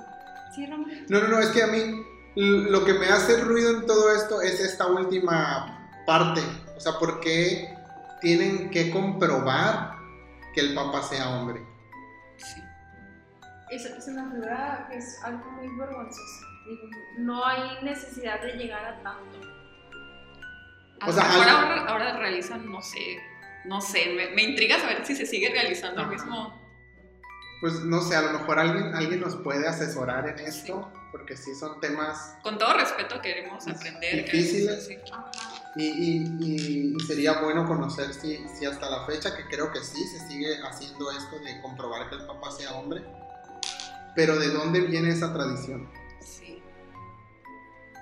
[1.07, 2.03] No, no, no, es que a mí
[2.35, 6.41] lo que me hace ruido en todo esto es esta última parte.
[6.75, 7.77] O sea, ¿por qué
[8.21, 9.97] tienen que comprobar
[10.55, 11.63] que el Papa sea hombre?
[12.37, 12.61] Sí.
[13.69, 16.45] Es, es una figura que es algo muy vergonzoso.
[17.19, 19.54] No hay necesidad de llegar a tanto.
[21.07, 23.19] O sea, ahora, ahora, realizan, no sé,
[23.65, 26.65] no sé, me, me, intriga saber si se sigue realizando el mismo
[27.65, 31.55] pues no sé, a lo mejor alguien, alguien nos puede asesorar en esto, porque sí
[31.55, 32.37] son temas...
[32.43, 34.25] Con todo respeto queremos aprender.
[34.25, 34.87] Difíciles.
[35.75, 40.61] Y, sería bueno conocer si, si hasta la fecha, que creo que sí, se sigue
[40.63, 43.03] haciendo esto de comprobar que el papá sea hombre.
[44.15, 45.89] Pero ¿de dónde viene esa tradición?
[46.21, 46.61] Sí.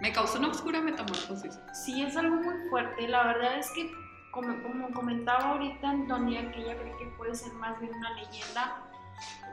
[0.03, 1.57] Me causó una oscura metamorfosis.
[1.71, 3.07] Sí, es algo muy fuerte.
[3.07, 3.89] La verdad es que,
[4.31, 8.81] como, como comentaba ahorita Antonia, que ella cree que puede ser más bien una leyenda,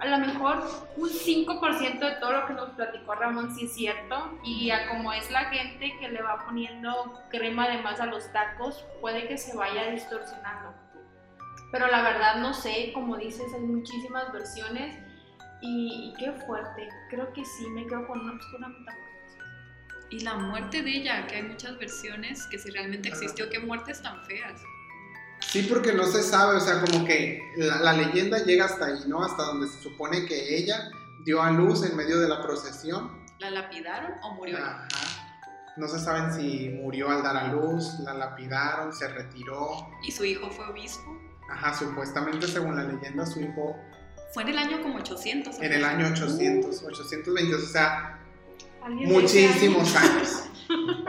[0.00, 4.40] a lo mejor un 5% de todo lo que nos platicó Ramón sí es cierto
[4.42, 8.84] y a como es la gente que le va poniendo crema además a los tacos,
[9.00, 10.74] puede que se vaya distorsionando.
[11.70, 14.98] Pero la verdad no sé, como dices, hay muchísimas versiones
[15.60, 16.88] y, qué fuerte.
[17.08, 19.09] Creo que sí, me quedo con una postura metamorfosis.
[20.10, 24.02] Y la muerte de ella, que hay muchas versiones, que si realmente existió, qué muertes
[24.02, 24.60] tan feas.
[25.40, 29.22] Sí, porque no se sabe, o sea, como que la, leyenda llega hasta ahí, ¿no?
[29.22, 30.90] Hasta donde se supone que ella
[31.24, 33.20] dio a luz en medio de la procesión.
[33.38, 34.58] ¿La lapidaron o murió?
[34.58, 34.86] Ajá.
[35.76, 39.88] No se saben si murió al dar a luz, la lapidaron, se retiró.
[40.02, 41.18] ¿Y su hijo fue obispo?
[41.48, 43.76] Ajá, supuestamente según la leyenda su hijo...
[44.32, 45.60] Fue en el año como 800.
[45.60, 48.19] En el año 800, 820, o sea,
[48.88, 50.44] muchísimos años.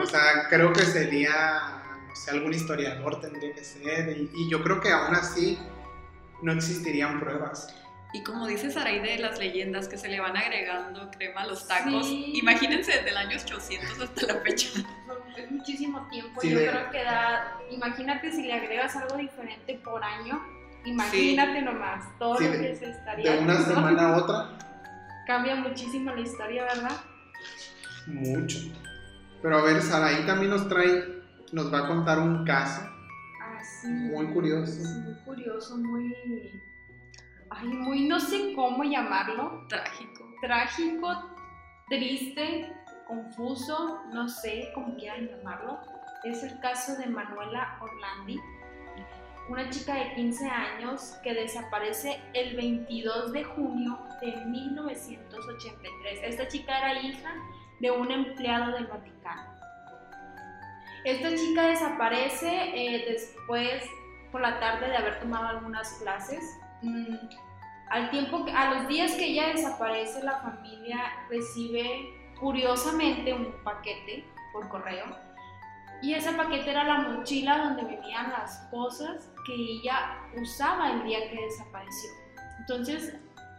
[0.00, 1.82] O sea, creo que sería
[2.12, 5.58] o algún historiador tendría que ser, y, yo creo que aún así
[6.42, 7.74] no existirían pruebas.
[8.14, 11.66] Y como dice Saray de las leyendas que se le van agregando crema a los
[11.66, 14.68] tacos, imagínense desde el año 800 hasta la fecha.
[15.36, 16.42] Es muchísimo tiempo.
[16.42, 17.58] Yo creo que da.
[17.70, 20.42] Imagínate si le agregas algo diferente por año.
[20.84, 23.32] Imagínate nomás todo lo que se estaría.
[23.32, 24.58] De una semana a otra.
[25.26, 27.00] Cambia muchísimo la historia, ¿verdad?
[28.06, 28.58] Mucho.
[29.40, 32.82] Pero a ver, Saraí también nos trae nos va a contar un caso
[33.42, 34.82] ah, muy curioso.
[35.00, 36.60] muy curioso, muy...
[37.50, 39.66] Ay, muy no sé cómo llamarlo.
[39.68, 40.24] Trágico.
[40.40, 41.36] Trágico,
[41.88, 42.72] triste,
[43.06, 45.78] confuso, no sé cómo quieran llamarlo.
[46.24, 48.40] Es el caso de Manuela Orlandi,
[49.48, 56.20] una chica de 15 años que desaparece el 22 de junio de 1983.
[56.22, 57.34] Esta chica era hija
[57.80, 59.52] de un empleado del Vaticano.
[61.04, 63.82] Esta chica desaparece eh, después
[64.30, 66.58] por la tarde de haber tomado algunas clases.
[66.82, 67.16] Mm,
[67.90, 74.68] al tiempo a los días que ella desaparece, la familia recibe curiosamente un paquete por
[74.68, 75.31] correo.
[76.02, 81.30] Y ese paquete era la mochila donde venían las cosas que ella usaba el día
[81.30, 82.10] que desapareció.
[82.58, 83.16] Entonces,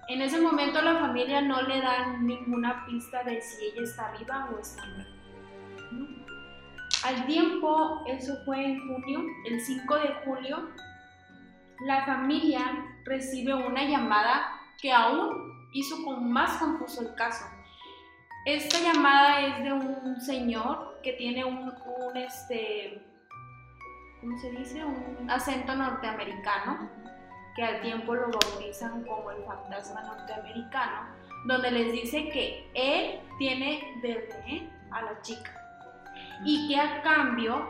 [0.09, 4.49] en ese momento la familia no le da ninguna pista de si ella está viva
[4.53, 5.13] o está muerta.
[7.05, 10.69] Al tiempo, eso fue en junio, el 5 de julio,
[11.85, 14.51] la familia recibe una llamada
[14.81, 17.45] que aún hizo con más confuso el caso.
[18.45, 21.71] Esta llamada es de un señor que tiene un,
[22.15, 23.01] este,
[24.21, 24.83] ¿cómo se dice?
[24.83, 26.89] Un acento norteamericano,
[27.55, 31.07] que al tiempo lo bautizan como el fantasma norteamericano,
[31.45, 35.51] donde les dice que él tiene bebé a la chica
[36.45, 37.67] y que a cambio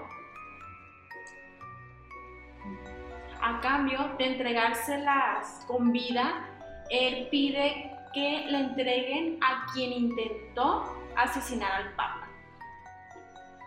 [3.42, 6.48] a cambio de entregárselas con vida,
[6.90, 12.23] él pide que le entreguen a quien intentó asesinar al Papa.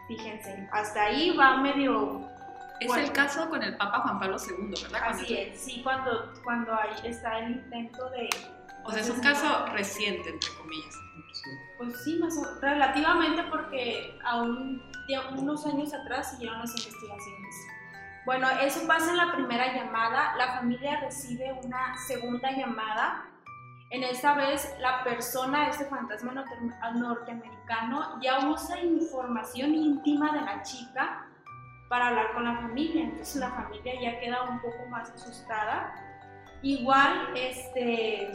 [0.09, 2.31] Fíjense, hasta ahí va medio...
[2.79, 3.05] Es Bueno.
[3.05, 4.99] el caso con el Papa Juan Pablo II, ¿verdad?
[4.99, 8.29] Cuando Así es, sí, cuando, cuando ahí está el intento de...
[8.85, 10.95] O sea, es un caso reciente, entre comillas.
[11.33, 11.51] Sí.
[11.79, 14.83] Pues sí, más o relativamente porque aún
[15.37, 17.57] unos años atrás siguieron las investigaciones.
[18.25, 23.25] Bueno, eso pasa en la primera llamada, la familia recibe una segunda llamada.
[23.97, 26.59] En esta vez la persona, este fantasma norte-
[26.97, 31.25] norteamericano, ya usa información íntima de la chica
[31.89, 33.05] para hablar con la familia.
[33.05, 35.95] Entonces la familia ya queda un poco más asustada.
[36.61, 38.33] Igual, este,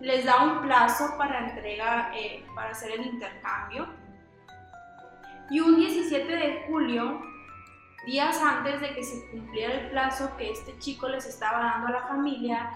[0.00, 3.86] les da un plazo para entrega, eh, para hacer el intercambio.
[5.48, 7.22] Y un 17 de julio,
[8.04, 11.90] días antes de que se cumpliera el plazo que este chico les estaba dando a
[11.92, 12.68] la familia,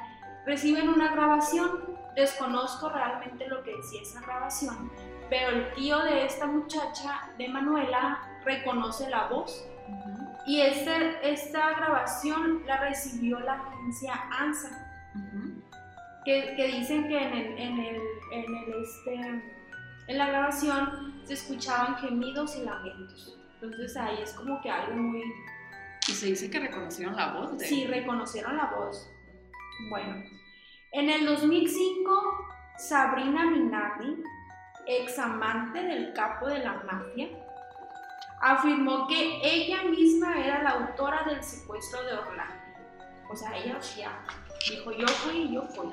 [0.46, 1.92] reciben una grabación.
[2.14, 4.90] Desconozco realmente lo que decía esa grabación,
[5.30, 9.66] pero el tío de esta muchacha, de Manuela, reconoce la voz.
[10.46, 15.62] Y este, esta grabación la recibió la agencia ANSA Ujú.
[16.24, 18.00] que, que dicen que en el, en el,
[18.32, 19.42] en el este,
[20.08, 23.38] en la grabación se escuchaban gemidos y lamentos.
[23.62, 25.22] Entonces ahí es como que algo muy...
[26.08, 29.08] Y se dice que reconocieron la voz de Sí, reconocieron la voz.
[29.88, 30.22] Bueno,
[30.92, 32.46] en el 2005,
[32.78, 34.22] Sabrina Minardi,
[34.86, 37.28] ex amante del capo de la mafia,
[38.40, 42.54] afirmó que ella misma era la autora del secuestro de Orlando.
[43.30, 44.20] O sea, ella ya
[44.68, 45.88] dijo, yo fui, yo fui.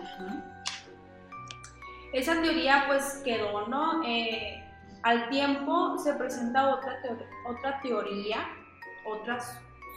[2.14, 4.04] Esa teoría pues quedó, ¿no?
[4.04, 4.64] Eh,
[5.04, 8.48] al tiempo se presenta otra, teo- otra teoría,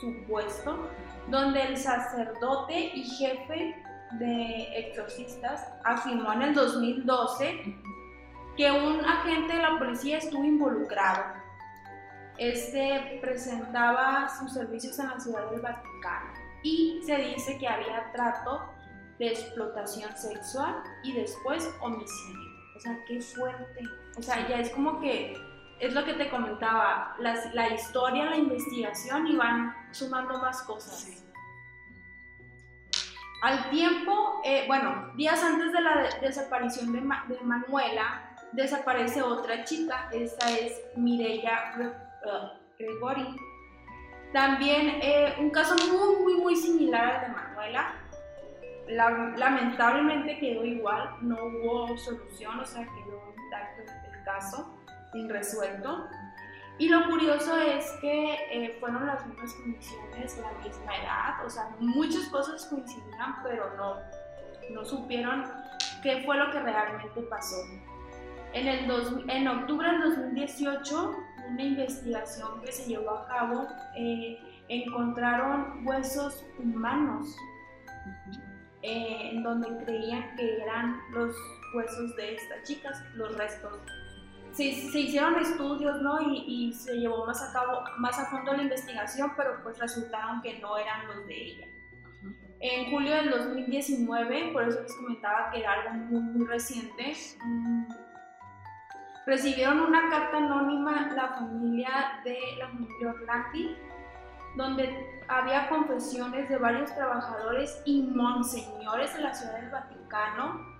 [0.03, 0.89] otro supuesto,
[1.29, 3.77] donde el sacerdote y jefe
[4.13, 7.77] de exorcistas afirmó en el 2012
[8.57, 11.25] que un agente de la policía estuvo involucrado.
[12.39, 18.63] Este presentaba sus servicios en la ciudad del Vaticano y se dice que había trato
[19.19, 22.51] de explotación sexual y después homicidio.
[22.77, 23.85] O sea, qué fuerte.
[24.17, 25.35] O sea, ya es como que
[25.83, 27.17] es lo que te comentaba,
[27.55, 31.01] la historia, la investigación y van sumando más cosas.
[31.01, 31.25] Sí.
[33.43, 39.23] Al tiempo, eh, bueno, días antes de la de- desaparición de, Ma- de Manuela, desaparece
[39.23, 43.35] otra chica, esta es Mireya uh, Gregory.
[44.33, 47.95] También eh, un caso muy, muy, muy similar al de Manuela.
[48.87, 54.79] La- lamentablemente quedó igual, no hubo solución, o sea, quedó intacto el caso,
[55.15, 56.09] irresuelto.
[56.79, 61.69] Y lo curioso es que eh, fueron las mismas condiciones, la misma edad, o sea,
[61.79, 63.97] muchas cosas coincidían, pero no,
[64.71, 65.45] no supieron
[66.03, 67.57] qué fue lo que realmente pasó.
[68.55, 71.17] En, el dos- en octubre del 2018,
[71.51, 77.37] una investigación que se llevó a cabo, eh, encontraron huesos humanos
[78.83, 81.35] eh, en donde creían que eran los
[81.75, 83.79] huesos de estas chicas, los restos.
[84.53, 86.21] Se, se hicieron estudios, ¿no?
[86.21, 90.43] Y, y se llevó más a cabo, más a fondo la investigación, pero pues resultaron
[90.43, 91.67] que no eran los de ella.
[92.61, 97.13] En julio del 2019, por eso les comentaba que era algo muy, muy reciente,
[97.45, 97.85] mm,
[99.27, 103.77] recibieron una carta anónima la familia de la familia Orlandi,
[104.57, 110.72] donde había confesiones de varios trabajadores y monseñores de la ciudad del Vaticano,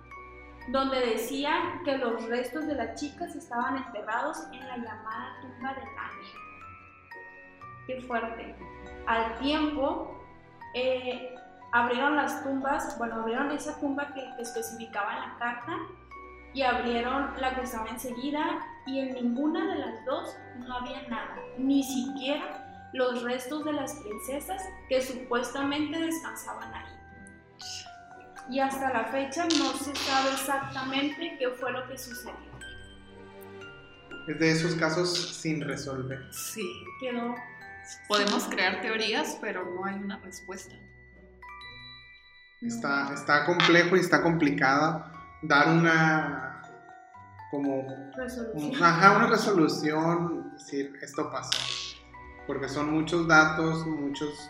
[0.67, 5.87] donde decían que los restos de las chicas estaban enterrados en la llamada tumba del
[5.87, 6.39] ángel.
[7.87, 8.55] Qué fuerte.
[9.05, 10.23] Al tiempo,
[10.73, 11.35] eh,
[11.73, 15.77] abrieron las tumbas, bueno, abrieron esa tumba que, que especificaba en la carta
[16.53, 21.35] y abrieron la que estaba enseguida y en ninguna de las dos no había nada,
[21.57, 26.93] ni siquiera los restos de las princesas que supuestamente descansaban ahí.
[28.49, 32.53] Y hasta la fecha no se sabe exactamente qué fue lo que sucedió.
[34.27, 36.19] Es de esos casos sin resolver.
[36.31, 36.63] Sí.
[37.01, 37.35] Quedó
[38.07, 40.75] Podemos crear teorías, pero no hay una respuesta.
[42.61, 45.05] Está, está complejo y está complicado
[45.41, 46.61] dar una
[47.51, 47.85] como
[48.15, 48.83] Resolución.
[48.83, 51.57] ajá, una resolución, decir, esto pasó.
[52.47, 54.49] Porque son muchos datos, muchos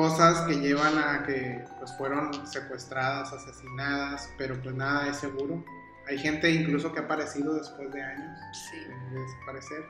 [0.00, 5.64] cosas que llevan a que pues fueron secuestradas, asesinadas, pero pues nada es seguro.
[6.06, 8.38] Hay gente incluso que ha aparecido después de años
[8.70, 8.76] Sí.
[9.10, 9.86] de desaparecer.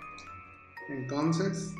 [0.88, 1.74] Entonces,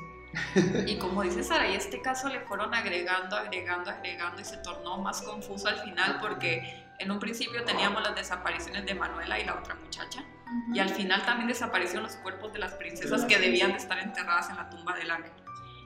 [0.86, 4.98] Y como dice Sara, y este caso le fueron agregando, agregando, agregando y se tornó
[4.98, 9.54] más confuso al final porque en un principio teníamos las desapariciones de Manuela y la
[9.54, 10.74] otra muchacha Ujú.
[10.74, 14.50] y al final también desaparecieron los cuerpos de las princesas que debían de estar enterradas
[14.50, 15.32] en la tumba del ángel.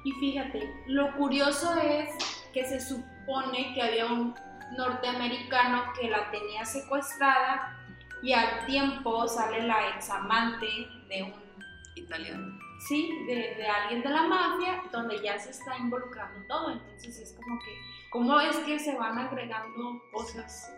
[0.04, 2.10] Y fíjate, lo curioso es
[2.52, 4.34] que se supone que había un
[4.76, 7.76] norteamericano que la tenía secuestrada
[8.22, 10.66] y al tiempo sale la ex amante
[11.08, 11.50] de un,
[11.94, 12.58] Italiano.
[12.86, 16.70] sí, de, de alguien de la mafia, donde ya se está involucrando todo.
[16.70, 17.76] Entonces es como que,
[18.10, 20.70] ¿cómo es que se van agregando cosas?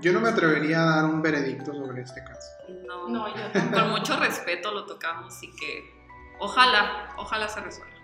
[0.00, 2.50] yo no me atrevería a dar un veredicto sobre este caso.
[2.86, 5.95] No, No, yo con mucho respeto lo tocamos y que
[6.38, 7.96] ojalá, ojalá se resuelva.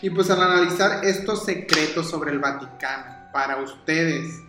[0.00, 4.42] Y pues al analizar estos secretos sobre el Vaticano, para ustedes,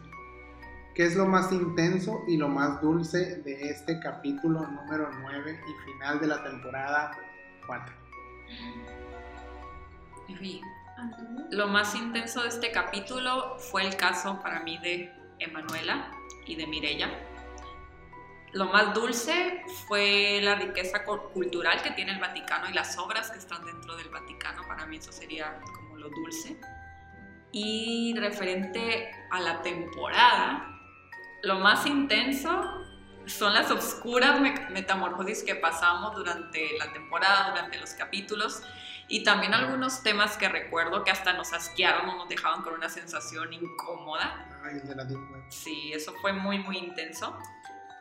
[0.93, 5.91] ¿qué es lo más intenso y lo más dulce de este capítulo número 9 y
[5.91, 7.17] final de la temporada
[7.65, 7.95] 4?
[10.27, 10.61] Y
[10.97, 11.45] Antonio.
[11.51, 16.11] Lo más intenso de este capítulo fue el caso para mí de Emanuela
[16.45, 17.09] y de Mirella.
[18.53, 23.29] Lo más dulce fue la riqueza cu- cultural que tiene el Vaticano y las obras
[23.31, 24.63] que están dentro del Vaticano.
[24.67, 26.59] Para mí eso sería como lo dulce.
[27.51, 30.79] Y referente a la temporada,
[31.43, 32.85] lo más intenso
[33.25, 38.63] son las obscuras me- metamorfosis que pasamos durante la temporada, durante los capítulos.
[39.07, 42.89] Y también algunos temas que recuerdo que hasta nos asquearon o nos dejaban con una
[42.89, 44.47] sensación incómoda.
[44.63, 45.07] Ay, de la.
[45.49, 47.35] Sí, eso fue muy, muy intenso.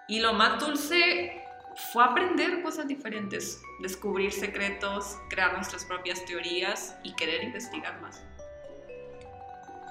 [0.08, 1.44] Y lo más dulce
[1.92, 8.24] fue aprender cosas diferentes, descubrir secretos, crear nuestras propias teorías y querer investigar más.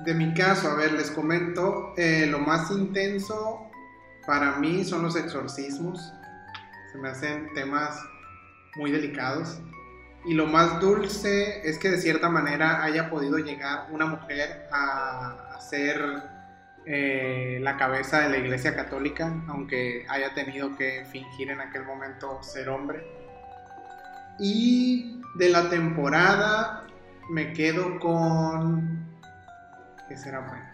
[0.02, 3.68] De mi caso, a ver, les comento, eh, lo más intenso
[4.28, 6.14] para mí son los exorcismos.
[6.92, 7.98] Se me hacen temas
[8.76, 9.60] muy delicados.
[10.26, 15.58] Y lo más dulce es que de cierta manera haya podido llegar una mujer a,
[15.70, 16.24] ser
[16.90, 22.42] eh, la cabeza de la Iglesia Católica, aunque haya tenido que fingir en aquel momento
[22.42, 23.06] ser hombre.
[24.40, 26.86] Y de la temporada
[27.30, 29.06] me quedo con...
[30.08, 30.66] ¿Qué será bueno?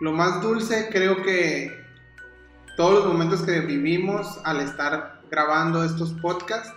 [0.00, 1.72] Lo más dulce creo que
[2.76, 6.74] todos los momentos que vivimos al estar grabando estos podcasts,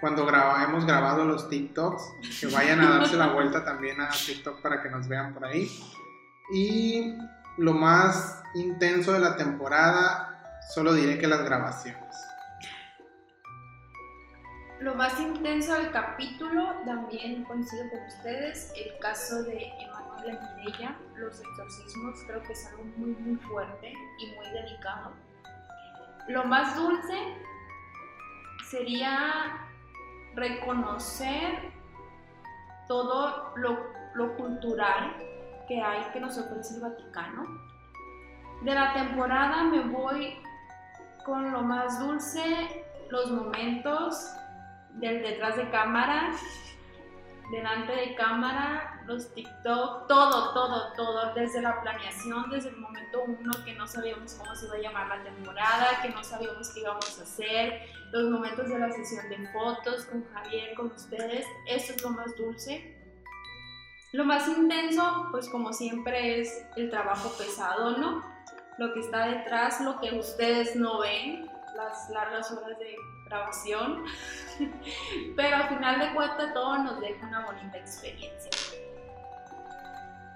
[0.00, 2.02] cuando graba- hemos grabado los TikToks,
[2.40, 5.70] que vayan a darse la vuelta también a TikTok para que nos vean por ahí.
[6.52, 7.16] Y
[7.56, 12.16] lo más intenso de la temporada, solo diré que las grabaciones.
[14.80, 20.96] Lo más intenso del capítulo, también coincido con ustedes, el caso de Emanuel y Mireya,
[21.16, 25.12] los exorcismos, creo que es algo muy, muy fuerte y muy delicado.
[26.28, 27.14] Lo más dulce
[28.68, 29.66] sería
[30.34, 31.72] reconocer
[32.86, 33.78] todo lo,
[34.14, 35.16] lo cultural
[35.66, 37.46] que hay que nos ofrece el Vaticano.
[38.62, 40.38] De la temporada me voy
[41.24, 44.32] con lo más dulce, los momentos
[44.94, 46.30] del detrás de cámara,
[47.50, 53.52] delante de cámara, los TikTok, todo, todo, todo, desde la planeación, desde el momento uno
[53.64, 57.18] que no sabíamos cómo se iba a llamar la temporada, que no sabíamos qué íbamos
[57.18, 62.02] a hacer, los momentos de la sesión de fotos con Javier, con ustedes, eso es
[62.02, 62.95] lo más dulce.
[64.16, 68.24] Lo más intenso, pues como siempre, es el trabajo pesado, ¿no?
[68.78, 71.46] Lo que está detrás, lo que ustedes no ven,
[71.76, 72.96] las largas horas de
[73.26, 74.04] grabación,
[75.36, 78.50] pero al final de cuentas todo nos deja una bonita experiencia.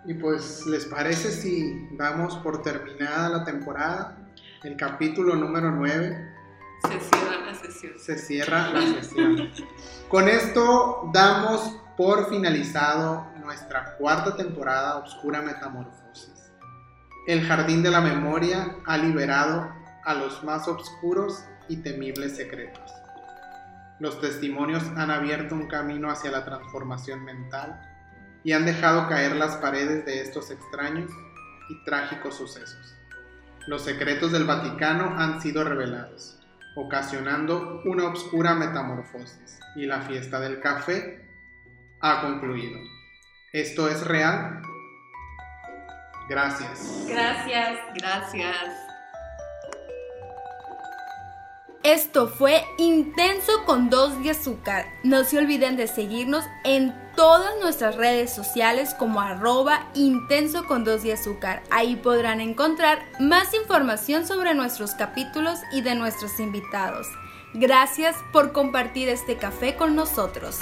[0.05, 4.19] Y pues, ¿les parece si damos por terminada la temporada?
[4.63, 6.35] El capítulo número 9
[6.83, 7.99] Se cierra la sesión.
[7.99, 9.51] se cierra la sesión.
[10.11, 16.51] Con esto damos por finalizado nuestra cuarta temporada Obscura Metamorfosis.
[17.27, 19.71] El Jardín de la Memoria ha liberado
[20.07, 22.91] a los más oscuros y temibles secretos.
[23.99, 27.79] Los testimonios han abierto un camino hacia la transformación mental
[28.45, 31.11] y han dejado caer las paredes de estos extraños
[31.69, 32.97] y trágicos sucesos.
[33.67, 36.39] Los secretos del Vaticano han sido revelados
[36.77, 41.30] ocasionando una obscura metamorfosis y la fiesta del café
[42.01, 42.79] ha concluido.
[43.53, 44.63] ¿Esto es real?
[46.29, 47.07] Gracias.
[47.09, 47.79] Gracias.
[47.95, 48.57] Gracias.
[51.83, 54.87] Esto fue Intenso con dos de azúcar.
[55.03, 61.03] No se olviden de seguirnos en todas nuestras redes sociales como arroba intenso con dos
[61.03, 61.63] de azúcar.
[61.71, 67.07] Ahí podrán encontrar más información sobre nuestros capítulos y de nuestros invitados.
[67.55, 70.61] Gracias por compartir este café con nosotros.